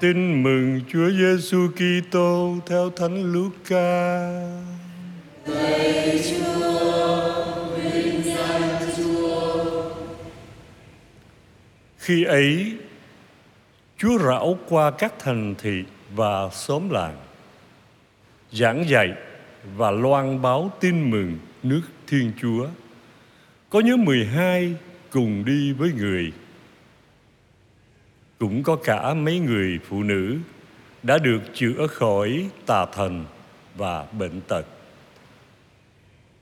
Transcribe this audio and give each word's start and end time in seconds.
Tin 0.00 0.42
mừng 0.42 0.80
Chúa 0.88 1.10
Giêsu 1.10 1.68
Kitô 1.68 2.56
theo 2.66 2.90
Thánh 2.90 3.32
Luca. 3.32 4.30
Lạy 5.46 6.22
Chúa, 6.30 7.34
vinh 7.76 8.22
danh 8.24 8.78
Chúa. 8.96 9.90
Khi 11.98 12.24
ấy, 12.24 12.72
Chúa 13.98 14.18
rảo 14.18 14.58
qua 14.68 14.90
các 14.90 15.14
thành 15.18 15.54
thị 15.58 15.84
và 16.14 16.48
xóm 16.52 16.90
làng, 16.90 17.16
giảng 18.52 18.88
dạy 18.88 19.12
và 19.76 19.90
loan 19.90 20.42
báo 20.42 20.72
tin 20.80 21.10
mừng 21.10 21.38
nước 21.62 21.82
Thiên 22.06 22.32
Chúa. 22.42 22.66
Có 23.70 23.80
nhóm 23.80 24.04
12 24.04 24.74
cùng 25.10 25.44
đi 25.44 25.72
với 25.72 25.92
người 25.92 26.32
cũng 28.38 28.62
có 28.62 28.76
cả 28.84 29.14
mấy 29.14 29.38
người 29.38 29.78
phụ 29.88 30.02
nữ 30.02 30.38
đã 31.02 31.18
được 31.18 31.40
chữa 31.54 31.86
khỏi 31.86 32.48
tà 32.66 32.86
thần 32.86 33.24
và 33.74 34.04
bệnh 34.12 34.40
tật. 34.40 34.66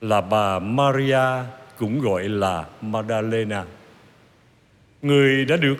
Là 0.01 0.21
bà 0.21 0.59
Maria 0.59 1.45
cũng 1.79 2.01
gọi 2.01 2.29
là 2.29 2.65
Magdalena, 2.81 3.65
người 5.03 5.45
đã 5.45 5.57
được 5.57 5.77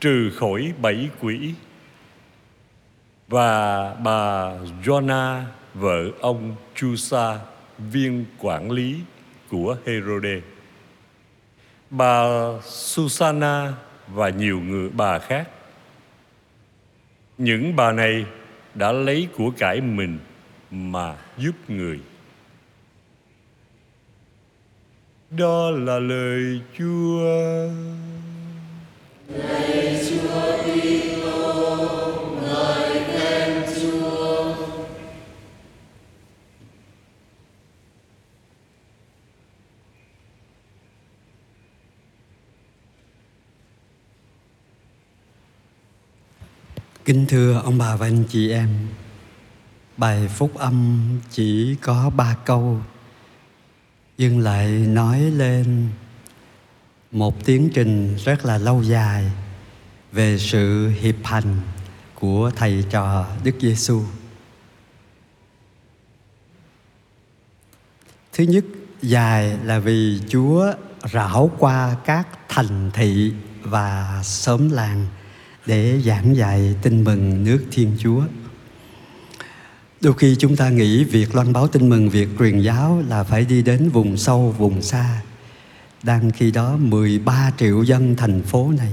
trừ 0.00 0.30
khỏi 0.36 0.72
bảy 0.82 1.08
quỷ. 1.20 1.54
Và 3.28 3.94
bà 3.94 4.50
Joanna, 4.84 5.42
vợ 5.74 6.04
ông 6.20 6.54
Chusa, 6.74 7.38
viên 7.78 8.24
quản 8.38 8.70
lý 8.70 9.00
của 9.50 9.76
Herode. 9.86 10.40
Bà 11.90 12.24
Susanna 12.64 13.72
và 14.14 14.28
nhiều 14.28 14.60
người 14.60 14.88
bà 14.88 15.18
khác. 15.18 15.48
Những 17.38 17.76
bà 17.76 17.92
này 17.92 18.26
đã 18.74 18.92
lấy 18.92 19.28
của 19.36 19.50
cải 19.58 19.80
mình 19.80 20.18
mà 20.70 21.16
giúp 21.38 21.54
người. 21.68 22.00
Đó 25.30 25.70
là 25.70 25.98
lời 25.98 26.60
Chúa. 26.78 27.20
lời 29.28 30.06
Chúa 30.10 30.61
Kính 47.04 47.26
thưa 47.28 47.60
ông 47.64 47.78
bà 47.78 47.96
và 47.96 48.06
anh 48.06 48.24
chị 48.28 48.50
em, 48.50 48.68
bài 49.96 50.28
phúc 50.28 50.54
âm 50.54 51.08
chỉ 51.30 51.76
có 51.82 52.10
ba 52.10 52.36
câu 52.44 52.80
nhưng 54.18 54.38
lại 54.38 54.68
nói 54.68 55.20
lên 55.20 55.88
một 57.12 57.44
tiến 57.44 57.70
trình 57.74 58.16
rất 58.16 58.44
là 58.44 58.58
lâu 58.58 58.82
dài 58.82 59.30
về 60.12 60.38
sự 60.38 60.88
hiệp 60.88 61.16
hành 61.24 61.60
của 62.14 62.50
thầy 62.56 62.84
trò 62.90 63.26
Đức 63.44 63.54
Giêsu. 63.60 64.02
Thứ 68.32 68.44
nhất, 68.44 68.64
dài 69.02 69.58
là 69.64 69.78
vì 69.78 70.20
Chúa 70.28 70.72
rảo 71.12 71.50
qua 71.58 71.96
các 72.04 72.28
thành 72.48 72.90
thị 72.94 73.32
và 73.62 74.20
xóm 74.24 74.70
làng 74.70 75.06
để 75.66 76.00
giảng 76.04 76.36
dạy 76.36 76.74
tin 76.82 77.04
mừng 77.04 77.44
nước 77.44 77.64
Thiên 77.70 77.92
Chúa. 77.98 78.22
Đôi 80.00 80.14
khi 80.18 80.36
chúng 80.38 80.56
ta 80.56 80.68
nghĩ 80.68 81.04
việc 81.04 81.34
loan 81.34 81.52
báo 81.52 81.68
tin 81.68 81.88
mừng, 81.88 82.08
việc 82.08 82.28
truyền 82.38 82.60
giáo 82.60 83.02
là 83.08 83.24
phải 83.24 83.44
đi 83.44 83.62
đến 83.62 83.88
vùng 83.88 84.16
sâu, 84.16 84.54
vùng 84.58 84.82
xa. 84.82 85.22
Đang 86.02 86.30
khi 86.30 86.50
đó 86.50 86.76
13 86.76 87.50
triệu 87.58 87.82
dân 87.82 88.16
thành 88.16 88.42
phố 88.42 88.72
này 88.78 88.92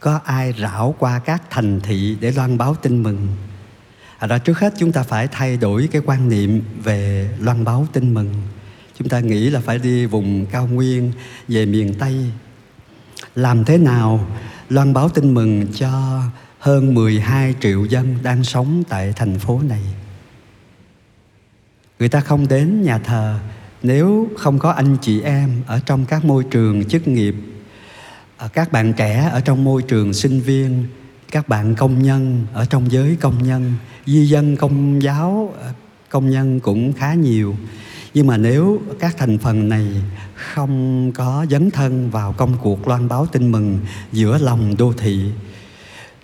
có 0.00 0.20
ai 0.24 0.54
rảo 0.58 0.94
qua 0.98 1.18
các 1.18 1.42
thành 1.50 1.80
thị 1.80 2.16
để 2.20 2.32
loan 2.32 2.58
báo 2.58 2.74
tin 2.74 3.02
mừng. 3.02 3.28
À 4.18 4.26
đó 4.26 4.38
trước 4.38 4.58
hết 4.58 4.74
chúng 4.78 4.92
ta 4.92 5.02
phải 5.02 5.28
thay 5.28 5.56
đổi 5.56 5.88
cái 5.92 6.02
quan 6.04 6.28
niệm 6.28 6.62
về 6.82 7.30
loan 7.40 7.64
báo 7.64 7.86
tin 7.92 8.14
mừng. 8.14 8.34
Chúng 8.98 9.08
ta 9.08 9.20
nghĩ 9.20 9.50
là 9.50 9.60
phải 9.60 9.78
đi 9.78 10.06
vùng 10.06 10.46
cao 10.46 10.66
nguyên, 10.66 11.12
về 11.48 11.66
miền 11.66 11.94
Tây. 11.98 12.14
Làm 13.34 13.64
thế 13.64 13.78
nào 13.78 14.28
loan 14.68 14.94
báo 14.94 15.08
tin 15.08 15.34
mừng 15.34 15.66
cho 15.74 16.22
hơn 16.58 16.94
12 16.94 17.54
triệu 17.60 17.84
dân 17.84 18.18
đang 18.22 18.44
sống 18.44 18.82
tại 18.88 19.12
thành 19.16 19.38
phố 19.38 19.60
này. 19.68 19.82
Người 21.98 22.08
ta 22.08 22.20
không 22.20 22.48
đến 22.48 22.82
nhà 22.82 22.98
thờ 22.98 23.38
nếu 23.82 24.28
không 24.38 24.58
có 24.58 24.70
anh 24.70 24.96
chị 25.02 25.20
em 25.20 25.62
ở 25.66 25.80
trong 25.86 26.04
các 26.04 26.24
môi 26.24 26.44
trường 26.44 26.84
chức 26.84 27.08
nghiệp, 27.08 27.34
à, 28.36 28.48
các 28.52 28.72
bạn 28.72 28.92
trẻ 28.92 29.28
ở 29.32 29.40
trong 29.40 29.64
môi 29.64 29.82
trường 29.82 30.12
sinh 30.12 30.40
viên, 30.40 30.86
các 31.30 31.48
bạn 31.48 31.74
công 31.74 32.02
nhân 32.02 32.46
ở 32.52 32.64
trong 32.64 32.92
giới 32.92 33.16
công 33.20 33.42
nhân, 33.42 33.74
di 34.06 34.26
dân 34.26 34.56
công 34.56 35.02
giáo, 35.02 35.54
à, 35.62 35.72
công 36.10 36.30
nhân 36.30 36.60
cũng 36.60 36.92
khá 36.92 37.14
nhiều. 37.14 37.56
Nhưng 38.16 38.26
mà 38.26 38.36
nếu 38.36 38.80
các 38.98 39.16
thành 39.18 39.38
phần 39.38 39.68
này 39.68 39.86
không 40.34 41.12
có 41.12 41.46
dấn 41.50 41.70
thân 41.70 42.10
vào 42.10 42.32
công 42.32 42.56
cuộc 42.62 42.88
loan 42.88 43.08
báo 43.08 43.26
tin 43.26 43.52
mừng 43.52 43.78
giữa 44.12 44.38
lòng 44.38 44.76
đô 44.76 44.92
thị, 44.98 45.30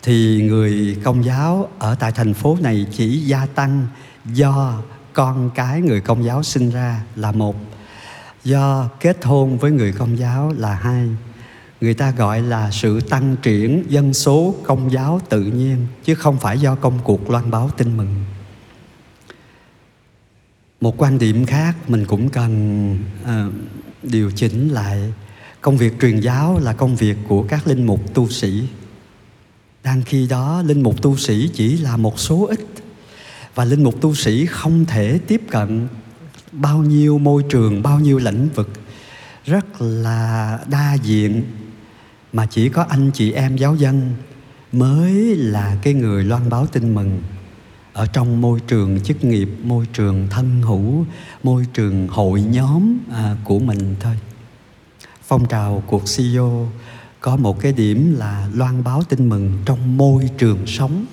thì 0.03 0.43
người 0.43 0.97
công 1.05 1.25
giáo 1.25 1.69
ở 1.79 1.95
tại 1.95 2.13
thành 2.13 2.35
phố 2.35 2.59
này 2.61 2.87
chỉ 2.93 3.19
gia 3.19 3.47
tăng 3.47 3.87
do 4.25 4.83
con 5.13 5.51
cái 5.55 5.81
người 5.81 6.01
công 6.01 6.25
giáo 6.25 6.43
sinh 6.43 6.71
ra 6.71 7.03
là 7.17 7.33
một, 7.33 7.57
do 8.45 8.89
kết 9.01 9.25
hôn 9.25 9.59
với 9.59 9.71
người 9.71 9.93
công 9.93 10.19
giáo 10.19 10.53
là 10.59 10.75
hai. 10.75 11.09
Người 11.81 11.95
ta 11.95 12.11
gọi 12.11 12.43
là 12.43 12.71
sự 12.71 13.01
tăng 13.01 13.37
triển 13.43 13.85
dân 13.89 14.15
số 14.15 14.55
công 14.63 14.93
giáo 14.93 15.21
tự 15.29 15.43
nhiên, 15.43 15.87
chứ 16.05 16.15
không 16.15 16.37
phải 16.39 16.59
do 16.59 16.75
công 16.75 16.99
cuộc 17.05 17.31
loan 17.31 17.51
báo 17.51 17.71
tin 17.77 17.97
mừng 17.97 18.25
một 20.83 21.03
quan 21.03 21.19
điểm 21.19 21.47
khác 21.47 21.91
mình 21.91 22.05
cũng 22.07 22.29
cần 22.29 22.97
uh, 23.23 23.53
điều 24.03 24.31
chỉnh 24.31 24.69
lại. 24.69 25.13
Công 25.61 25.77
việc 25.77 26.01
truyền 26.01 26.21
giáo 26.21 26.59
là 26.59 26.73
công 26.73 26.97
việc 26.97 27.17
của 27.29 27.43
các 27.43 27.67
linh 27.67 27.87
mục 27.87 28.15
tu 28.15 28.29
sĩ. 28.29 28.63
Đang 29.85 30.03
khi 30.03 30.27
đó 30.27 30.63
linh 30.67 30.83
mục 30.83 31.03
tu 31.03 31.17
sĩ 31.17 31.51
chỉ 31.55 31.77
là 31.77 31.97
một 31.97 32.19
số 32.19 32.47
ít 32.47 32.61
và 33.55 33.65
linh 33.65 33.85
mục 33.85 34.01
tu 34.01 34.15
sĩ 34.15 34.47
không 34.47 34.85
thể 34.85 35.19
tiếp 35.27 35.43
cận 35.51 35.89
bao 36.53 36.79
nhiêu 36.79 37.19
môi 37.19 37.45
trường 37.49 37.83
bao 37.83 38.01
nhiêu 38.01 38.19
lĩnh 38.19 38.49
vực. 38.55 38.71
Rất 39.45 39.83
là 39.83 40.59
đa 40.71 40.95
diện 40.95 41.43
mà 42.33 42.47
chỉ 42.47 42.69
có 42.69 42.83
anh 42.89 43.11
chị 43.15 43.33
em 43.33 43.57
giáo 43.57 43.77
dân 43.77 44.11
mới 44.73 45.13
là 45.37 45.77
cái 45.83 45.95
người 45.95 46.25
loan 46.25 46.51
báo 46.51 46.67
tin 46.67 46.95
mừng 46.95 47.23
ở 47.93 48.07
trong 48.07 48.41
môi 48.41 48.61
trường 48.61 49.01
chức 49.01 49.25
nghiệp 49.25 49.49
môi 49.63 49.87
trường 49.93 50.29
thân 50.31 50.63
hữu 50.63 51.07
môi 51.43 51.67
trường 51.75 52.09
hội 52.09 52.43
nhóm 52.43 52.99
à, 53.13 53.37
của 53.45 53.59
mình 53.59 53.97
thôi. 54.01 54.19
Phong 55.23 55.49
trào 55.49 55.83
cuộc 55.87 56.03
CEO 56.17 56.73
có 57.21 57.37
một 57.37 57.61
cái 57.61 57.73
điểm 57.73 58.15
là 58.19 58.49
loan 58.55 58.85
báo 58.85 59.03
tin 59.09 59.29
mừng 59.29 59.59
trong 59.65 59.97
môi 59.97 60.31
trường 60.39 60.67
sống. 60.67 61.07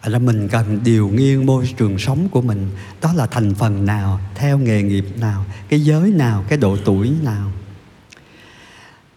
À, 0.00 0.08
là 0.08 0.18
mình 0.18 0.48
cần 0.48 0.80
điều 0.84 1.08
nghiên 1.08 1.46
môi 1.46 1.74
trường 1.76 1.98
sống 1.98 2.28
của 2.28 2.42
mình. 2.42 2.68
Đó 3.00 3.12
là 3.12 3.26
thành 3.26 3.54
phần 3.54 3.86
nào 3.86 4.20
theo 4.34 4.58
nghề 4.58 4.82
nghiệp 4.82 5.04
nào 5.18 5.44
cái 5.68 5.80
giới 5.80 6.10
nào 6.10 6.44
cái 6.48 6.58
độ 6.58 6.76
tuổi 6.84 7.12
nào. 7.22 7.52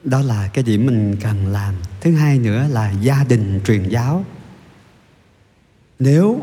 Đó 0.04 0.22
là 0.22 0.50
cái 0.54 0.64
điểm 0.64 0.86
mình 0.86 1.16
cần 1.22 1.48
làm. 1.48 1.74
Thứ 2.02 2.16
hai 2.16 2.40
nữa 2.40 2.68
là 2.72 2.92
gia 3.02 3.24
đình 3.24 3.62
truyền 3.66 3.90
giáo. 3.90 4.26
Nếu 6.00 6.42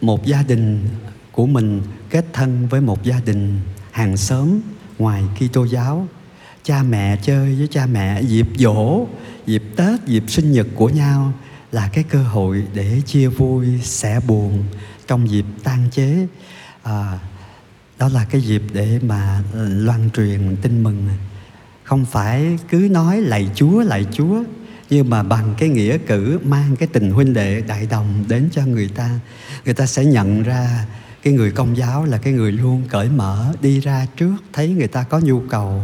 một 0.00 0.26
gia 0.26 0.42
đình 0.42 0.88
của 1.32 1.46
mình 1.46 1.82
kết 2.10 2.24
thân 2.32 2.68
với 2.68 2.80
một 2.80 3.02
gia 3.02 3.20
đình 3.26 3.60
hàng 3.90 4.16
xóm 4.16 4.60
ngoài 4.98 5.22
Kitô 5.36 5.64
giáo. 5.64 6.08
Cha 6.64 6.82
mẹ 6.82 7.16
chơi 7.22 7.54
với 7.54 7.68
cha 7.70 7.86
mẹ 7.86 8.22
dịp 8.22 8.46
dỗ 8.58 9.06
dịp 9.46 9.62
tết 9.76 10.06
dịp 10.06 10.24
sinh 10.28 10.52
nhật 10.52 10.66
của 10.74 10.88
nhau 10.88 11.32
là 11.72 11.88
cái 11.92 12.04
cơ 12.04 12.22
hội 12.22 12.64
để 12.74 13.00
chia 13.06 13.28
vui 13.28 13.66
sẻ 13.82 14.20
buồn 14.26 14.64
trong 15.06 15.30
dịp 15.30 15.44
tang 15.64 15.88
chế. 15.92 16.26
À, 16.82 17.18
đó 17.98 18.08
là 18.08 18.24
cái 18.24 18.40
dịp 18.40 18.62
để 18.72 19.00
mà 19.02 19.42
loan 19.54 20.10
truyền 20.10 20.56
tin 20.62 20.82
mừng. 20.82 21.08
Không 21.82 22.04
phải 22.04 22.58
cứ 22.68 22.88
nói 22.90 23.20
lạy 23.20 23.50
chúa 23.54 23.82
lạy 23.82 24.06
chúa 24.12 24.42
nhưng 24.90 25.10
mà 25.10 25.22
bằng 25.22 25.54
cái 25.58 25.68
nghĩa 25.68 25.98
cử 25.98 26.38
mang 26.44 26.76
cái 26.76 26.88
tình 26.92 27.10
huynh 27.10 27.34
đệ 27.34 27.60
đại 27.60 27.86
đồng 27.86 28.24
đến 28.28 28.48
cho 28.52 28.66
người 28.66 28.88
ta 28.88 29.10
người 29.64 29.74
ta 29.74 29.86
sẽ 29.86 30.04
nhận 30.04 30.42
ra 30.42 30.86
cái 31.22 31.32
người 31.32 31.52
công 31.52 31.76
giáo 31.76 32.04
là 32.04 32.18
cái 32.18 32.32
người 32.32 32.52
luôn 32.52 32.82
cởi 32.88 33.08
mở 33.08 33.52
đi 33.60 33.80
ra 33.80 34.06
trước, 34.16 34.34
thấy 34.52 34.68
người 34.68 34.88
ta 34.88 35.02
có 35.02 35.18
nhu 35.18 35.40
cầu 35.40 35.82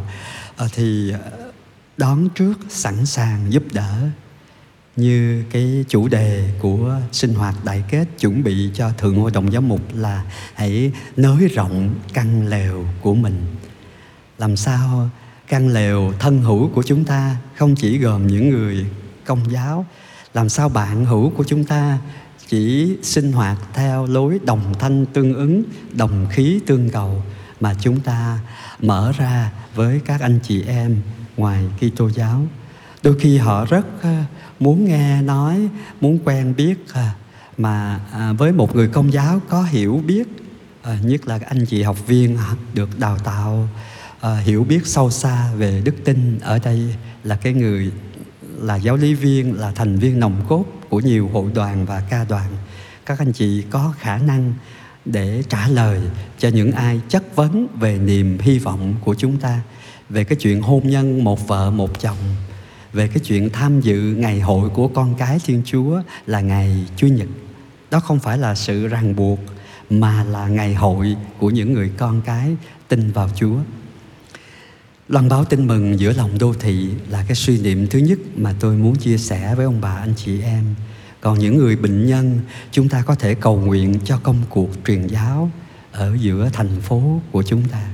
ờ, 0.56 0.68
thì 0.72 1.10
ờ, 1.10 1.52
đón 1.96 2.28
trước, 2.28 2.58
sẵn 2.68 3.06
sàng 3.06 3.52
giúp 3.52 3.62
đỡ 3.72 4.08
như 4.96 5.44
cái 5.50 5.84
chủ 5.88 6.08
đề 6.08 6.50
của 6.60 7.00
sinh 7.12 7.34
hoạt 7.34 7.64
đại 7.64 7.84
kết 7.90 8.08
chuẩn 8.18 8.42
bị 8.42 8.70
cho 8.74 8.90
thượng 8.98 9.16
hội 9.16 9.30
đồng 9.30 9.50
giám 9.50 9.68
mục 9.68 9.80
là 9.94 10.24
hãy 10.54 10.92
nới 11.16 11.48
rộng 11.48 11.94
căn 12.12 12.48
lều 12.48 12.84
của 13.00 13.14
mình. 13.14 13.46
Làm 14.38 14.56
sao 14.56 15.10
căn 15.48 15.68
lều 15.68 16.12
thân 16.18 16.42
hữu 16.42 16.68
của 16.68 16.82
chúng 16.82 17.04
ta 17.04 17.36
không 17.56 17.74
chỉ 17.74 17.98
gồm 17.98 18.26
những 18.26 18.50
người 18.50 18.86
công 19.24 19.50
giáo. 19.50 19.86
Làm 20.34 20.48
sao 20.48 20.68
bạn 20.68 21.04
hữu 21.04 21.30
của 21.30 21.44
chúng 21.44 21.64
ta 21.64 21.98
chỉ 22.48 22.96
sinh 23.02 23.32
hoạt 23.32 23.58
theo 23.74 24.06
lối 24.06 24.38
đồng 24.44 24.74
thanh 24.78 25.06
tương 25.06 25.34
ứng, 25.34 25.62
đồng 25.92 26.26
khí 26.30 26.60
tương 26.66 26.90
cầu 26.90 27.22
mà 27.60 27.74
chúng 27.80 28.00
ta 28.00 28.38
mở 28.80 29.12
ra 29.18 29.52
với 29.74 30.00
các 30.04 30.20
anh 30.20 30.38
chị 30.42 30.62
em 30.66 30.96
ngoài 31.36 31.64
Kitô 31.78 32.10
giáo? 32.10 32.46
Đôi 33.02 33.18
khi 33.20 33.38
họ 33.38 33.64
rất 33.64 34.02
à, 34.02 34.24
muốn 34.60 34.84
nghe 34.84 35.22
nói, 35.22 35.68
muốn 36.00 36.18
quen 36.24 36.54
biết 36.56 36.74
à, 36.92 37.14
mà 37.58 38.00
à, 38.12 38.32
với 38.32 38.52
một 38.52 38.76
người 38.76 38.88
công 38.88 39.12
giáo 39.12 39.40
có 39.48 39.62
hiểu 39.62 40.02
biết 40.06 40.28
nhất 41.02 41.28
là 41.28 41.38
anh 41.46 41.66
chị 41.66 41.82
học 41.82 42.06
viên 42.06 42.38
được 42.74 42.98
đào 42.98 43.18
tạo 43.18 43.68
à, 44.26 44.36
hiểu 44.36 44.64
biết 44.64 44.86
sâu 44.86 45.10
xa 45.10 45.52
về 45.56 45.82
đức 45.84 45.94
tin 46.04 46.38
ở 46.42 46.58
đây 46.58 46.94
là 47.24 47.36
cái 47.36 47.52
người 47.52 47.92
là 48.42 48.76
giáo 48.76 48.96
lý 48.96 49.14
viên 49.14 49.60
là 49.60 49.70
thành 49.70 49.98
viên 49.98 50.20
nòng 50.20 50.44
cốt 50.48 50.64
của 50.88 51.00
nhiều 51.00 51.30
hội 51.32 51.50
đoàn 51.54 51.86
và 51.86 52.02
ca 52.10 52.24
đoàn 52.24 52.50
các 53.06 53.18
anh 53.18 53.32
chị 53.32 53.64
có 53.70 53.94
khả 53.98 54.18
năng 54.18 54.54
để 55.04 55.42
trả 55.48 55.68
lời 55.68 56.00
cho 56.38 56.48
những 56.48 56.72
ai 56.72 57.00
chất 57.08 57.36
vấn 57.36 57.66
về 57.80 57.98
niềm 57.98 58.38
hy 58.40 58.58
vọng 58.58 58.94
của 59.04 59.14
chúng 59.14 59.36
ta 59.36 59.60
về 60.08 60.24
cái 60.24 60.36
chuyện 60.36 60.62
hôn 60.62 60.88
nhân 60.88 61.24
một 61.24 61.48
vợ 61.48 61.70
một 61.70 62.00
chồng 62.00 62.16
về 62.92 63.08
cái 63.08 63.18
chuyện 63.18 63.50
tham 63.50 63.80
dự 63.80 64.14
ngày 64.18 64.40
hội 64.40 64.68
của 64.68 64.88
con 64.88 65.14
cái 65.18 65.38
Thiên 65.44 65.62
Chúa 65.64 66.02
là 66.26 66.40
ngày 66.40 66.86
Chúa 66.96 67.06
Nhật. 67.06 67.28
Đó 67.90 68.00
không 68.00 68.18
phải 68.18 68.38
là 68.38 68.54
sự 68.54 68.86
ràng 68.86 69.16
buộc 69.16 69.38
mà 69.90 70.24
là 70.24 70.48
ngày 70.48 70.74
hội 70.74 71.16
của 71.38 71.50
những 71.50 71.72
người 71.72 71.90
con 71.96 72.22
cái 72.22 72.56
tin 72.88 73.12
vào 73.12 73.30
Chúa. 73.34 73.56
Loan 75.08 75.28
báo 75.28 75.44
tin 75.44 75.66
mừng 75.66 76.00
giữa 76.00 76.12
lòng 76.12 76.38
đô 76.38 76.54
thị 76.60 76.88
là 77.08 77.24
cái 77.28 77.34
suy 77.34 77.58
niệm 77.58 77.86
thứ 77.86 77.98
nhất 77.98 78.18
mà 78.36 78.54
tôi 78.60 78.76
muốn 78.76 78.96
chia 78.96 79.18
sẻ 79.18 79.54
với 79.54 79.64
ông 79.64 79.80
bà 79.80 79.96
anh 79.96 80.14
chị 80.16 80.42
em. 80.42 80.64
Còn 81.20 81.38
những 81.38 81.58
người 81.58 81.76
bệnh 81.76 82.06
nhân, 82.06 82.40
chúng 82.70 82.88
ta 82.88 83.02
có 83.02 83.14
thể 83.14 83.34
cầu 83.34 83.60
nguyện 83.60 83.98
cho 84.04 84.18
công 84.22 84.42
cuộc 84.48 84.70
truyền 84.86 85.06
giáo 85.06 85.50
ở 85.92 86.16
giữa 86.20 86.50
thành 86.52 86.80
phố 86.80 87.20
của 87.32 87.42
chúng 87.42 87.68
ta. 87.68 87.88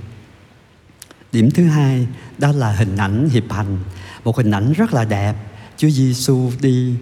Điểm 1.33 1.51
thứ 1.51 1.65
hai 1.65 2.07
đó 2.39 2.53
là 2.53 2.73
hình 2.73 2.97
ảnh 2.97 3.29
hiệp 3.29 3.53
hành 3.53 3.79
một 4.25 4.37
hình 4.37 4.51
ảnh 4.51 4.73
rất 4.73 4.95
là 4.95 5.05
đẹp 5.05 5.35
Chúa 5.77 5.89
Giêsu 5.91 6.51
đi 6.61 6.95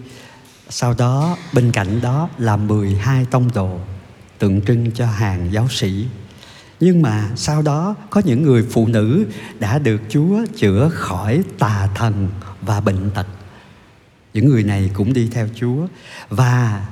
sau 0.69 0.93
đó 0.93 1.37
bên 1.53 1.71
cạnh 1.71 2.01
đó 2.01 2.29
là 2.37 2.57
12 2.57 3.25
tông 3.25 3.49
đồ 3.53 3.79
tượng 4.39 4.61
trưng 4.61 4.91
cho 4.91 5.05
hàng 5.05 5.47
giáo 5.51 5.67
sĩ 5.69 6.05
nhưng 6.81 7.01
mà 7.01 7.29
sau 7.35 7.61
đó 7.61 7.95
có 8.09 8.21
những 8.25 8.43
người 8.43 8.67
phụ 8.71 8.87
nữ 8.87 9.25
đã 9.59 9.79
được 9.79 10.01
Chúa 10.09 10.45
chữa 10.55 10.89
khỏi 10.93 11.43
tà 11.59 11.89
thần 11.95 12.29
và 12.61 12.81
bệnh 12.81 13.09
tật. 13.09 13.27
Những 14.33 14.45
người 14.45 14.63
này 14.63 14.89
cũng 14.93 15.13
đi 15.13 15.29
theo 15.31 15.47
Chúa 15.55 15.87
và 16.29 16.85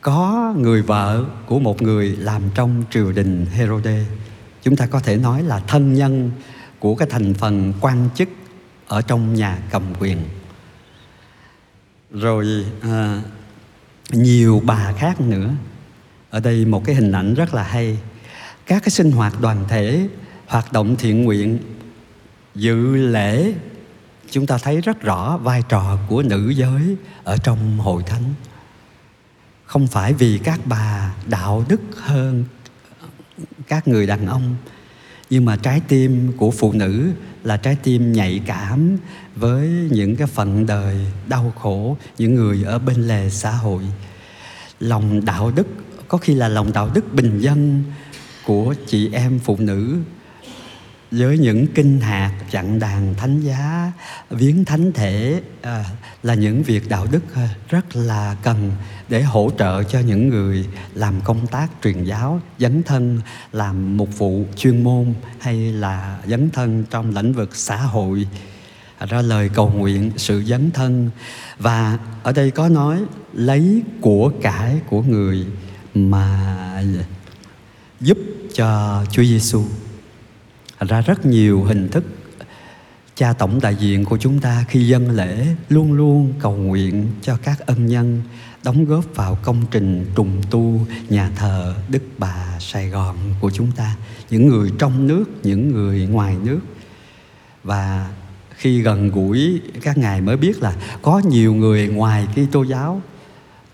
có 0.00 0.54
người 0.58 0.82
vợ 0.82 1.24
của 1.46 1.58
một 1.58 1.82
người 1.82 2.16
làm 2.16 2.42
trong 2.54 2.84
triều 2.90 3.12
đình 3.12 3.46
Herode. 3.46 4.04
Chúng 4.62 4.76
ta 4.76 4.86
có 4.86 5.00
thể 5.00 5.16
nói 5.16 5.42
là 5.42 5.58
thân 5.58 5.94
nhân 5.94 6.30
của 6.78 6.94
cái 6.94 7.08
thành 7.10 7.34
phần 7.34 7.72
quan 7.80 8.08
chức 8.14 8.28
ở 8.86 9.02
trong 9.02 9.34
nhà 9.34 9.58
cầm 9.70 9.82
quyền 9.98 10.18
rồi 12.10 12.46
à, 12.80 13.22
nhiều 14.10 14.62
bà 14.64 14.92
khác 14.92 15.20
nữa 15.20 15.50
ở 16.30 16.40
đây 16.40 16.64
một 16.64 16.84
cái 16.84 16.94
hình 16.94 17.12
ảnh 17.12 17.34
rất 17.34 17.54
là 17.54 17.62
hay 17.62 17.98
các 18.66 18.82
cái 18.82 18.90
sinh 18.90 19.12
hoạt 19.12 19.40
đoàn 19.40 19.64
thể, 19.68 20.08
hoạt 20.46 20.72
động 20.72 20.96
thiện 20.96 21.24
nguyện, 21.24 21.58
dự 22.54 22.96
lễ, 22.96 23.52
chúng 24.30 24.46
ta 24.46 24.58
thấy 24.58 24.80
rất 24.80 25.02
rõ 25.02 25.36
vai 25.36 25.62
trò 25.68 25.98
của 26.08 26.22
nữ 26.22 26.50
giới 26.50 26.96
ở 27.24 27.36
trong 27.36 27.78
hội 27.78 28.02
thánh. 28.06 28.34
Không 29.64 29.86
phải 29.86 30.12
vì 30.12 30.38
các 30.44 30.60
bà 30.64 31.14
đạo 31.26 31.64
đức 31.68 31.80
hơn 31.96 32.44
các 33.68 33.88
người 33.88 34.06
đàn 34.06 34.26
ông, 34.26 34.56
nhưng 35.30 35.44
mà 35.44 35.56
trái 35.56 35.80
tim 35.88 36.32
của 36.36 36.50
phụ 36.50 36.72
nữ 36.72 37.10
là 37.44 37.56
trái 37.56 37.76
tim 37.82 38.12
nhạy 38.12 38.42
cảm 38.46 38.96
với 39.36 39.68
những 39.90 40.16
cái 40.16 40.26
phận 40.26 40.66
đời 40.66 40.96
đau 41.28 41.52
khổ, 41.60 41.96
những 42.18 42.34
người 42.34 42.62
ở 42.64 42.78
bên 42.78 43.08
lề 43.08 43.30
xã 43.30 43.50
hội. 43.50 43.82
Lòng 44.80 45.24
đạo 45.24 45.50
đức, 45.50 45.66
có 46.08 46.18
khi 46.18 46.34
là 46.34 46.48
lòng 46.48 46.72
đạo 46.72 46.90
đức 46.94 47.14
bình 47.14 47.38
dân 47.38 47.84
của 48.46 48.74
chị 48.86 49.10
em 49.12 49.38
phụ 49.38 49.56
nữ 49.58 49.98
với 51.10 51.38
những 51.38 51.66
kinh 51.74 52.00
hạt 52.00 52.32
chặn 52.50 52.78
đàn 52.78 53.14
thánh 53.14 53.40
giá 53.40 53.92
viếng 54.30 54.64
thánh 54.64 54.92
thể 54.92 55.42
à, 55.62 55.84
là 56.22 56.34
những 56.34 56.62
việc 56.62 56.88
đạo 56.88 57.06
đức 57.10 57.34
à, 57.34 57.48
rất 57.68 57.96
là 57.96 58.36
cần 58.42 58.72
để 59.08 59.22
hỗ 59.22 59.50
trợ 59.58 59.82
cho 59.82 60.00
những 60.00 60.28
người 60.28 60.66
làm 60.94 61.20
công 61.24 61.46
tác 61.46 61.68
truyền 61.82 62.04
giáo 62.04 62.40
dấn 62.58 62.82
thân 62.82 63.20
làm 63.52 63.96
một 63.96 64.18
vụ 64.18 64.44
chuyên 64.56 64.84
môn 64.84 65.14
hay 65.40 65.72
là 65.72 66.18
dấn 66.26 66.50
thân 66.50 66.84
trong 66.90 67.14
lĩnh 67.16 67.32
vực 67.32 67.56
xã 67.56 67.76
hội. 67.76 68.26
Ra 69.08 69.22
lời 69.22 69.50
cầu 69.54 69.70
nguyện 69.70 70.10
sự 70.16 70.42
dấn 70.46 70.70
thân. 70.70 71.10
Và 71.58 71.98
ở 72.22 72.32
đây 72.32 72.50
có 72.50 72.68
nói 72.68 73.02
lấy 73.32 73.82
của 74.00 74.32
cải 74.42 74.80
của 74.88 75.02
người 75.02 75.46
mà 75.94 76.56
giúp 78.00 78.18
cho 78.56 79.04
Chúa 79.10 79.22
Giêsu. 79.22 79.62
Ra 80.80 81.00
rất 81.00 81.26
nhiều 81.26 81.64
hình 81.64 81.88
thức 81.88 82.04
cha 83.14 83.32
tổng 83.32 83.60
đại 83.60 83.76
diện 83.80 84.04
của 84.04 84.18
chúng 84.18 84.40
ta 84.40 84.64
khi 84.68 84.88
dân 84.88 85.10
lễ 85.10 85.46
luôn 85.68 85.92
luôn 85.92 86.32
cầu 86.40 86.56
nguyện 86.56 87.08
cho 87.22 87.36
các 87.36 87.66
ân 87.66 87.86
nhân 87.86 88.22
đóng 88.64 88.84
góp 88.84 89.04
vào 89.14 89.38
công 89.42 89.62
trình 89.70 90.06
trùng 90.16 90.42
tu 90.50 90.86
nhà 91.08 91.30
thờ 91.36 91.74
Đức 91.88 92.02
Bà 92.18 92.56
Sài 92.60 92.88
Gòn 92.88 93.16
của 93.40 93.50
chúng 93.50 93.72
ta, 93.72 93.96
những 94.30 94.48
người 94.48 94.70
trong 94.78 95.06
nước, 95.06 95.24
những 95.42 95.72
người 95.72 96.06
ngoài 96.06 96.36
nước. 96.44 96.60
Và 97.64 98.10
khi 98.50 98.82
gần 98.82 99.10
gũi, 99.10 99.60
các 99.82 99.98
ngài 99.98 100.20
mới 100.20 100.36
biết 100.36 100.62
là 100.62 100.76
có 101.02 101.22
nhiều 101.28 101.54
người 101.54 101.88
ngoài 101.88 102.26
Kitô 102.32 102.62
giáo, 102.62 103.02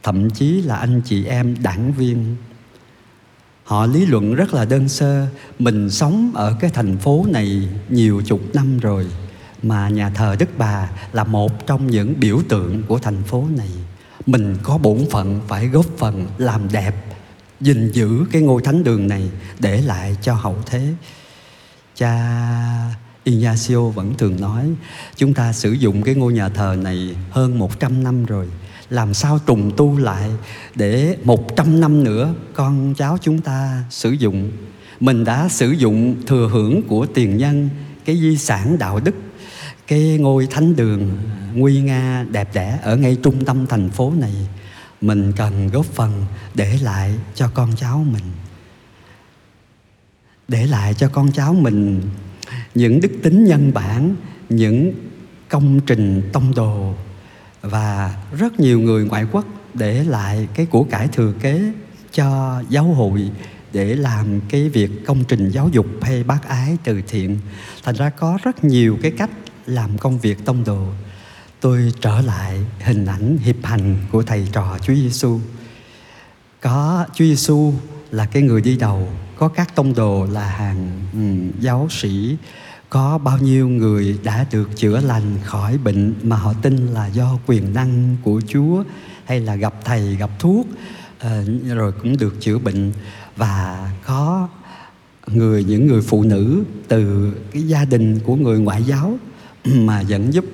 thậm 0.02 0.31
chí 0.31 0.62
là 0.62 0.76
anh 0.76 1.00
chị 1.05 1.25
em 1.25 1.56
đảng 1.62 1.93
viên 1.93 2.37
họ 3.64 3.86
lý 3.86 4.06
luận 4.06 4.34
rất 4.34 4.54
là 4.54 4.64
đơn 4.64 4.88
sơ. 4.88 5.26
Mình 5.58 5.90
sống 5.90 6.32
ở 6.34 6.56
cái 6.60 6.70
thành 6.70 6.98
phố 6.98 7.26
này 7.28 7.69
nhiều 7.88 8.22
chục 8.26 8.40
năm 8.54 8.78
rồi, 8.78 9.06
mà 9.62 9.88
nhà 9.88 10.10
thờ 10.10 10.36
đức 10.38 10.48
bà 10.58 10.90
là 11.12 11.24
một 11.24 11.66
trong 11.66 11.86
những 11.86 12.20
biểu 12.20 12.38
tượng 12.48 12.82
của 12.82 12.98
thành 12.98 13.22
phố 13.22 13.46
này. 13.56 13.70
Mình 14.26 14.56
có 14.62 14.78
bổn 14.78 14.98
phận 15.10 15.40
phải 15.48 15.69
góp 15.69 15.86
phần 15.98 16.26
làm 16.38 16.72
đẹp, 16.72 16.94
gìn 17.60 17.90
giữ 17.92 18.24
cái 18.32 18.42
ngôi 18.42 18.62
thánh 18.62 18.84
đường 18.84 19.08
này 19.08 19.31
để 19.58 19.82
lại 19.82 20.16
cho 20.22 20.34
hậu 20.34 20.56
thế. 20.66 20.94
Cha 21.96 22.32
Ignacio 23.24 23.81
vẫn 23.81 24.14
thường 24.19 24.40
nói, 24.40 24.70
chúng 25.16 25.34
ta 25.34 25.52
sử 25.52 25.72
dụng 25.72 26.02
cái 26.02 26.14
ngôi 26.14 26.32
nhà 26.32 26.48
thờ 26.48 26.76
này 26.82 27.16
hơn 27.31 27.58
100 27.58 28.04
năm 28.04 28.24
rồi 28.24 28.48
làm 28.91 29.15
sao 29.15 29.39
trùng 29.46 29.70
tu 29.77 29.98
lại 29.98 30.31
để 30.74 31.17
một 31.24 31.56
trăm 31.56 31.81
năm 31.81 32.05
nữa 32.05 32.34
con 32.55 32.94
cháu 32.94 33.19
chúng 33.20 33.41
ta 33.41 33.84
sử 33.91 34.10
dụng? 34.10 34.51
Mình 35.01 35.24
đã 35.24 35.48
sử 35.48 35.70
dụng 35.70 36.17
thừa 36.27 36.48
hưởng 36.53 36.82
của 36.82 37.06
tiền 37.06 37.36
nhân, 37.36 37.69
cái 38.05 38.17
di 38.17 38.36
sản 38.36 38.79
đạo 38.79 39.01
đức, 39.01 39.15
cái 39.86 40.19
ngôi 40.20 40.46
thánh 40.46 40.77
đường 40.77 41.19
nguy 41.55 41.81
nga 41.81 42.27
đẹp 42.31 42.48
đẽ 42.55 42.79
ở 42.82 42.96
ngay 42.96 43.17
trung 43.22 43.44
tâm 43.44 43.67
thành 43.67 43.91
phố 43.91 44.12
này. 44.19 44.34
Mình 45.01 45.32
cần 45.36 45.69
góp 45.69 45.86
phần 45.86 46.24
để 46.55 46.79
lại 46.82 47.15
cho 47.34 47.51
con 47.55 47.72
cháu 47.77 48.05
mình. 48.12 48.24
Để 50.48 50.67
lại 50.67 50.94
cho 50.94 51.08
con 51.08 51.32
cháu 51.32 51.55
mình 51.55 52.01
những 52.74 53.01
đức 53.01 53.12
tính 53.22 53.44
nhân 53.44 53.72
bản, 53.74 54.15
những 54.48 54.93
công 55.48 55.81
trình 55.81 56.31
tông 56.32 56.55
đồ 56.55 56.94
và 57.62 58.16
rất 58.38 58.60
nhiều 58.60 58.81
người 58.81 59.04
ngoại 59.04 59.26
quốc 59.32 59.44
để 59.74 60.04
lại 60.04 60.48
cái 60.54 60.66
của 60.66 60.84
cải 60.84 61.08
thừa 61.08 61.32
kế 61.40 61.72
cho 62.12 62.62
giáo 62.69 62.84
hội 62.84 63.31
để 63.72 63.96
làm 63.96 64.40
cái 64.48 64.69
việc 64.69 64.90
công 65.06 65.24
trình 65.24 65.50
giáo 65.50 65.69
dục 65.69 65.86
hay 66.02 66.24
bác 66.24 66.48
ái 66.48 66.76
từ 66.84 67.02
thiện. 67.08 67.38
Thành 67.82 67.94
ra 67.94 68.10
có 68.10 68.38
rất 68.42 68.64
nhiều 68.64 68.98
cái 69.02 69.10
cách 69.10 69.31
làm 69.66 69.98
công 69.98 70.19
việc 70.19 70.44
tông 70.44 70.64
đồ. 70.64 70.86
Tôi 71.60 71.92
trở 72.00 72.20
lại 72.20 72.58
hình 72.81 73.06
ảnh 73.06 73.38
hiệp 73.38 73.56
hành 73.62 73.96
của 74.12 74.22
thầy 74.22 74.48
trò 74.52 74.78
Chúa 74.82 74.94
Giêsu 74.94 75.40
có 76.60 77.06
Chúa 77.14 77.24
Giêsu 77.24 77.72
là 78.10 78.26
cái 78.26 78.42
người 78.42 78.60
đi 78.60 78.76
đầu 78.76 79.08
có 79.36 79.48
các 79.48 79.74
tông 79.74 79.94
đồ 79.94 80.26
là 80.26 80.48
hàng 80.48 80.90
um, 81.12 81.50
giáo 81.60 81.88
sĩ 81.90 82.36
có 82.93 83.19
bao 83.19 83.39
nhiêu 83.39 83.69
người 83.69 84.19
đã 84.25 84.46
được 84.51 84.77
chữa 84.77 85.01
lành 85.01 85.39
khỏi 85.44 85.79
bệnh 85.79 86.15
mà 86.22 86.37
họ 86.37 86.53
tin 86.63 86.87
là 86.87 87.06
do 87.06 87.39
quyền 87.46 87.75
năng 87.75 88.17
của 88.22 88.41
Chúa 88.49 88.84
hay 89.25 89.41
là 89.41 89.56
gặp 89.56 89.75
thầy, 89.84 90.17
gặp 90.17 90.31
thuốc 90.39 90.67
ờ, 91.19 91.44
rồi 91.69 91.93
cũng 91.93 92.17
được 92.17 92.41
chữa 92.41 92.58
bệnh? 92.58 92.93
Và 93.37 93.91
có 94.05 94.49
người, 95.27 95.65
những 95.65 95.87
người 95.87 96.03
phụ 96.03 96.22
nữ 96.22 96.65
từ 96.89 97.32
cái 97.53 97.63
gia 97.63 97.84
đình 97.84 98.19
của 98.19 98.37
người 98.37 98.58
ngoại 98.58 98.82
giáo 98.82 99.19
mà 99.65 100.01
dẫn 100.01 100.34
giúp 100.34 100.44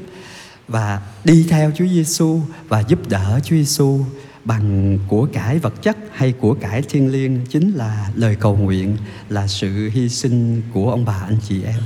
và 0.68 1.02
đi 1.24 1.46
theo 1.50 1.72
Chúa 1.76 1.86
Giêsu 1.86 2.40
và 2.68 2.80
giúp 2.80 3.08
đỡ 3.08 3.40
Chúa 3.44 3.56
Giêsu 3.56 4.00
bằng 4.44 4.98
của 5.08 5.28
cải 5.32 5.58
vật 5.58 5.82
chất 5.82 5.96
hay 6.12 6.32
của 6.32 6.54
cải 6.54 6.82
thiên 6.82 7.12
liêng 7.12 7.46
chính 7.46 7.70
là 7.70 8.10
lời 8.14 8.36
cầu 8.40 8.56
nguyện, 8.56 8.96
là 9.28 9.46
sự 9.46 9.90
hy 9.92 10.08
sinh 10.08 10.62
của 10.72 10.90
ông 10.90 11.04
bà 11.04 11.24
anh 11.28 11.36
chị 11.48 11.62
em 11.62 11.80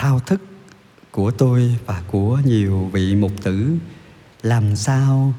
thao 0.00 0.20
thức 0.20 0.40
của 1.10 1.30
tôi 1.30 1.76
và 1.86 2.02
của 2.10 2.38
nhiều 2.44 2.90
vị 2.92 3.16
mục 3.16 3.32
tử 3.42 3.76
làm 4.42 4.76
sao 4.76 5.32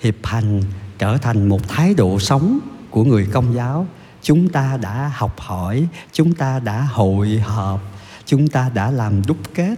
hiệp 0.00 0.14
hành 0.24 0.62
trở 0.98 1.16
thành 1.16 1.48
một 1.48 1.68
thái 1.68 1.94
độ 1.94 2.18
sống 2.18 2.58
của 2.90 3.04
người 3.04 3.26
công 3.32 3.54
giáo 3.54 3.86
chúng 4.22 4.48
ta 4.48 4.76
đã 4.76 5.12
học 5.14 5.40
hỏi 5.40 5.88
chúng 6.12 6.34
ta 6.34 6.58
đã 6.58 6.82
hội 6.82 7.38
họp 7.38 7.80
chúng 8.24 8.48
ta 8.48 8.70
đã 8.74 8.90
làm 8.90 9.22
đúc 9.26 9.36
kết 9.54 9.74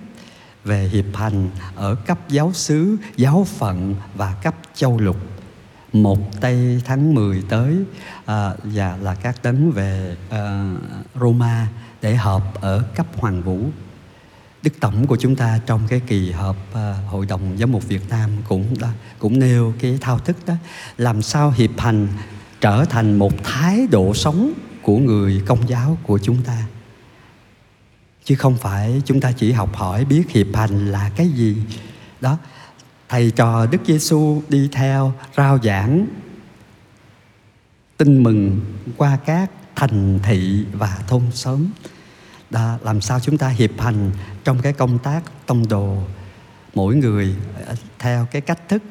về 0.64 0.88
hiệp 0.88 1.16
hành 1.16 1.50
ở 1.76 1.94
cấp 1.94 2.18
giáo 2.28 2.52
xứ, 2.52 2.96
giáo 3.16 3.46
phận 3.58 3.94
và 4.14 4.34
cấp 4.42 4.54
châu 4.74 4.98
lục. 4.98 5.16
Một 5.92 6.40
tây 6.40 6.82
tháng 6.84 7.14
10 7.14 7.42
tới 7.48 7.76
à, 8.26 8.50
và 8.64 8.96
là 8.96 9.14
các 9.14 9.42
tấn 9.42 9.70
về 9.70 10.16
à, 10.30 10.72
Roma 11.20 11.68
để 12.02 12.16
họp 12.16 12.60
ở 12.60 12.84
cấp 12.94 13.06
Hoàng 13.16 13.42
Vũ. 13.42 13.60
Đức 14.62 14.80
Tổng 14.80 15.06
của 15.06 15.16
chúng 15.16 15.36
ta 15.36 15.60
trong 15.66 15.80
cái 15.88 16.00
kỳ 16.06 16.30
họp 16.30 16.56
uh, 16.72 17.10
Hội 17.10 17.26
đồng 17.26 17.56
Giám 17.58 17.72
mục 17.72 17.88
Việt 17.88 18.08
Nam 18.08 18.30
cũng 18.48 18.78
đã, 18.80 18.92
cũng 19.18 19.38
nêu 19.38 19.74
cái 19.80 19.98
thao 20.00 20.18
thức 20.18 20.36
đó. 20.46 20.54
Làm 20.96 21.22
sao 21.22 21.50
hiệp 21.50 21.70
hành 21.78 22.08
trở 22.60 22.84
thành 22.84 23.18
một 23.18 23.32
thái 23.44 23.86
độ 23.90 24.14
sống 24.14 24.52
của 24.82 24.98
người 24.98 25.42
công 25.46 25.68
giáo 25.68 25.98
của 26.02 26.18
chúng 26.18 26.42
ta? 26.42 26.62
Chứ 28.24 28.34
không 28.34 28.56
phải 28.56 29.02
chúng 29.04 29.20
ta 29.20 29.32
chỉ 29.32 29.52
học 29.52 29.76
hỏi 29.76 30.04
biết 30.04 30.30
hiệp 30.30 30.46
hành 30.54 30.92
là 30.92 31.10
cái 31.16 31.28
gì. 31.28 31.56
Đó 32.20 32.38
thầy 33.08 33.30
trò 33.30 33.66
Đức 33.66 33.78
Giêsu 33.86 34.42
đi 34.48 34.68
theo 34.72 35.12
rao 35.36 35.58
giảng 35.62 36.06
tin 37.96 38.22
mừng 38.22 38.60
qua 38.96 39.18
các 39.26 39.50
thành 39.76 40.18
thị 40.22 40.64
và 40.72 40.98
thôn 41.08 41.22
xóm 41.32 41.66
đã 42.50 42.78
làm 42.82 43.00
sao 43.00 43.20
chúng 43.20 43.38
ta 43.38 43.48
hiệp 43.48 43.80
hành 43.80 44.10
trong 44.44 44.58
cái 44.62 44.72
công 44.72 44.98
tác 44.98 45.22
tông 45.46 45.68
đồ 45.68 45.96
mỗi 46.74 46.96
người 46.96 47.34
ờ, 47.66 47.74
theo 47.98 48.26
cái 48.30 48.42
cách 48.42 48.68
thức 48.68 48.82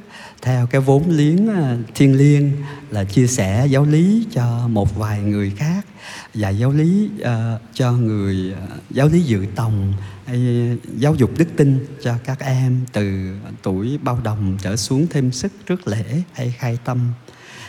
theo 0.41 0.67
cái 0.67 0.81
vốn 0.81 1.03
liếng 1.09 1.47
ờ, 1.47 1.77
thiên 1.95 2.17
liêng 2.17 2.51
là 2.89 3.03
chia 3.03 3.27
sẻ 3.27 3.67
giáo 3.69 3.85
lý 3.85 4.27
cho 4.31 4.67
một 4.67 4.97
vài 4.97 5.21
người 5.21 5.53
khác 5.57 5.85
và 6.33 6.49
giáo 6.49 6.71
lý 6.71 7.09
uh, 7.21 7.61
cho 7.73 7.91
người 7.91 8.53
uh, 8.53 8.81
giáo 8.89 9.07
lý 9.07 9.21
dự 9.21 9.45
tòng 9.55 9.93
hay 10.25 10.77
giáo 10.97 11.15
dục 11.15 11.31
đức 11.37 11.47
tin 11.55 11.85
cho 12.03 12.15
các 12.25 12.39
em 12.39 12.79
từ 12.93 13.35
tuổi 13.61 13.99
bao 14.03 14.19
đồng 14.23 14.57
trở 14.61 14.75
xuống 14.75 15.07
thêm 15.09 15.31
sức 15.31 15.51
trước 15.65 15.87
lễ 15.87 16.21
hay 16.33 16.53
khai 16.57 16.77
tâm. 16.85 16.99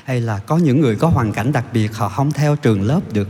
Hay 0.04 0.20
là 0.20 0.38
có 0.38 0.58
những 0.58 0.80
người 0.80 0.96
có 0.96 1.08
hoàn 1.08 1.32
cảnh 1.32 1.52
đặc 1.52 1.64
biệt 1.72 1.96
họ 1.96 2.08
không 2.08 2.32
theo 2.32 2.56
trường 2.56 2.82
lớp 2.82 3.00
được 3.12 3.28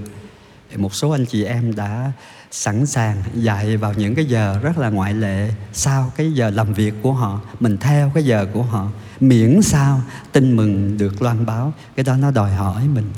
một 0.77 0.95
số 0.95 1.11
anh 1.11 1.27
chị 1.27 1.45
em 1.45 1.75
đã 1.75 2.13
sẵn 2.51 2.87
sàng 2.87 3.23
dạy 3.35 3.77
vào 3.77 3.95
những 3.95 4.15
cái 4.15 4.25
giờ 4.25 4.59
rất 4.63 4.79
là 4.79 4.91
ngoại 4.91 5.15
lệ 5.15 5.51
sau 5.73 6.13
cái 6.17 6.33
giờ 6.33 6.51
làm 6.51 6.75
việc 6.75 6.95
của 7.03 7.13
họ, 7.13 7.41
mình 7.61 7.77
theo 7.79 8.11
cái 8.15 8.25
giờ 8.25 8.47
của 8.53 8.63
họ, 8.63 8.89
miễn 9.21 9.63
sao 9.63 10.03
tin 10.33 10.57
mừng 10.57 10.99
được 10.99 11.23
loan 11.23 11.47
báo. 11.47 11.73
Cái 11.97 12.05
đó 12.05 12.17
nó 12.17 12.31
đòi 12.31 12.55
hỏi 12.55 12.89
mình. 12.95 13.11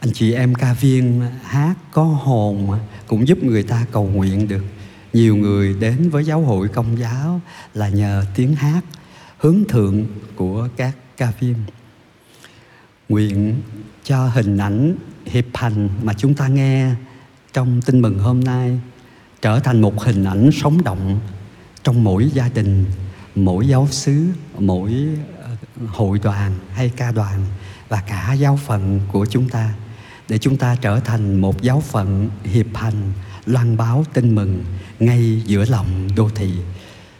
Anh 0.00 0.10
chị 0.14 0.32
em 0.32 0.54
ca 0.54 0.72
viên 0.72 1.22
hát 1.44 1.74
có 1.92 2.02
hồn 2.02 2.78
cũng 3.06 3.28
giúp 3.28 3.38
người 3.42 3.62
ta 3.62 3.86
cầu 3.92 4.06
nguyện 4.06 4.48
được. 4.48 4.64
Nhiều 5.12 5.36
người 5.36 5.74
đến 5.80 6.10
với 6.10 6.24
giáo 6.24 6.40
hội 6.40 6.68
công 6.68 6.98
giáo 6.98 7.40
là 7.74 7.88
nhờ 7.88 8.24
tiếng 8.34 8.54
hát, 8.54 8.80
hướng 9.38 9.64
thượng 9.68 10.06
của 10.34 10.68
các 10.76 10.96
ca 11.16 11.32
viên. 11.40 11.54
Nguyện 13.08 13.60
cho 14.04 14.28
hình 14.28 14.58
ảnh 14.58 14.96
hiệp 15.26 15.44
hành 15.54 15.88
mà 16.02 16.12
chúng 16.12 16.34
ta 16.34 16.48
nghe 16.48 16.90
trong 17.52 17.82
tin 17.82 18.00
mừng 18.00 18.18
hôm 18.18 18.40
nay 18.40 18.80
trở 19.42 19.60
thành 19.60 19.80
một 19.80 20.02
hình 20.02 20.24
ảnh 20.24 20.50
sống 20.52 20.84
động 20.84 21.20
trong 21.82 22.04
mỗi 22.04 22.30
gia 22.34 22.48
đình, 22.48 22.84
mỗi 23.34 23.66
giáo 23.66 23.88
xứ, 23.90 24.26
mỗi 24.58 24.94
ờ, 25.42 25.56
hội 25.86 26.18
đoàn 26.22 26.52
hay 26.72 26.90
ca 26.96 27.12
đoàn 27.12 27.40
và 27.88 28.02
cả 28.06 28.32
giáo 28.32 28.58
phận 28.66 29.00
của 29.12 29.26
chúng 29.26 29.48
ta 29.48 29.74
để 30.28 30.38
chúng 30.38 30.56
ta 30.56 30.76
trở 30.80 31.00
thành 31.00 31.40
một 31.40 31.62
giáo 31.62 31.80
phận 31.80 32.30
hiệp 32.44 32.66
hành, 32.74 33.12
loan 33.46 33.76
báo 33.76 34.04
tin 34.12 34.34
mừng 34.34 34.64
ngay 35.00 35.42
giữa 35.46 35.64
lòng 35.68 36.08
đô 36.16 36.30
thị. 36.34 36.52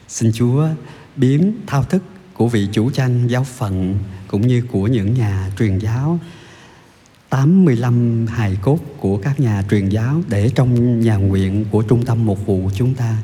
Xin 0.08 0.30
chúa 0.34 0.68
biến 1.16 1.52
thao 1.66 1.84
thức 1.84 2.02
của 2.34 2.48
vị 2.48 2.68
chủ 2.72 2.90
tranh 2.90 3.26
giáo 3.26 3.44
phận 3.44 3.98
cũng 4.28 4.46
như 4.46 4.62
của 4.72 4.86
những 4.86 5.14
nhà 5.14 5.50
truyền 5.58 5.78
giáo 5.78 6.18
85 7.30 8.26
hài 8.26 8.56
cốt 8.62 8.78
của 9.00 9.16
các 9.16 9.40
nhà 9.40 9.62
truyền 9.70 9.88
giáo 9.88 10.22
để 10.28 10.50
trong 10.54 11.00
nhà 11.00 11.16
nguyện 11.16 11.64
của 11.70 11.82
trung 11.82 12.04
tâm 12.04 12.26
mục 12.26 12.46
vụ 12.46 12.70
chúng 12.74 12.94
ta. 12.94 13.16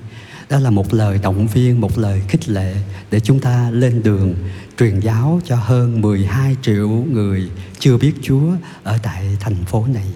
Đó 0.50 0.58
là 0.58 0.70
một 0.70 0.94
lời 0.94 1.18
động 1.22 1.46
viên, 1.46 1.80
một 1.80 1.98
lời 1.98 2.22
khích 2.28 2.48
lệ 2.48 2.74
để 3.10 3.20
chúng 3.20 3.40
ta 3.40 3.70
lên 3.70 4.02
đường 4.02 4.34
truyền 4.78 5.00
giáo 5.00 5.40
cho 5.44 5.56
hơn 5.56 6.00
12 6.00 6.56
triệu 6.62 6.88
người 6.88 7.50
chưa 7.78 7.98
biết 7.98 8.12
Chúa 8.22 8.52
ở 8.82 8.98
tại 9.02 9.36
thành 9.40 9.64
phố 9.64 9.86
này. 9.86 10.06